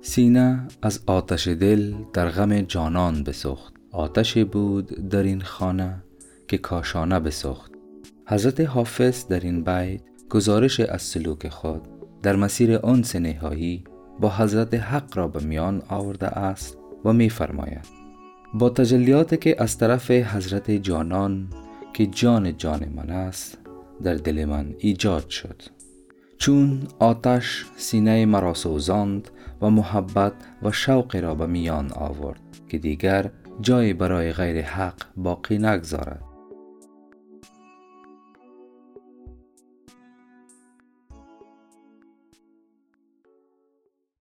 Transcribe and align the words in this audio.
سینه 0.00 0.68
از 0.82 1.00
آتش 1.06 1.48
دل 1.48 1.94
در 2.12 2.28
غم 2.28 2.60
جانان 2.60 3.22
بسخت. 3.22 3.74
آتشی 3.92 4.44
بود 4.44 5.08
در 5.08 5.22
این 5.22 5.40
خانه 5.40 6.02
که 6.48 6.58
کاشانه 6.58 7.20
بسخت. 7.20 7.72
حضرت 8.26 8.60
حافظ 8.60 9.26
در 9.26 9.40
این 9.40 9.64
بیت 9.64 10.00
گزارش 10.30 10.80
از 10.80 11.02
سلوک 11.02 11.48
خود 11.48 11.82
در 12.22 12.36
مسیر 12.36 12.86
انس 12.86 13.16
نهایی 13.16 13.84
با 14.20 14.30
حضرت 14.30 14.74
حق 14.74 15.18
را 15.18 15.28
به 15.28 15.40
میان 15.40 15.82
آورده 15.88 16.26
است 16.26 16.78
و 17.04 17.12
می 17.12 17.30
فرماید 17.30 17.86
با 18.54 18.70
تجلیاتی 18.70 19.36
که 19.36 19.62
از 19.62 19.78
طرف 19.78 20.10
حضرت 20.10 20.70
جانان 20.70 21.48
که 21.92 22.06
جان 22.06 22.56
جان 22.56 22.88
من 22.96 23.10
است 23.10 23.58
در 24.02 24.14
دل 24.14 24.44
من 24.44 24.74
ایجاد 24.78 25.28
شد. 25.28 25.62
چون 26.38 26.82
آتش 26.98 27.66
سینه 27.76 28.26
مرا 28.26 28.54
سوزاند 28.54 29.30
و 29.62 29.70
محبت 29.70 30.32
و 30.62 30.72
شوق 30.72 31.16
را 31.16 31.34
به 31.34 31.46
میان 31.46 31.92
آورد 31.92 32.40
که 32.68 32.78
دیگر 32.78 33.30
جای 33.60 33.92
برای 33.92 34.32
غیر 34.32 34.62
حق 34.64 35.02
باقی 35.16 35.58
نگذارد. 35.58 36.27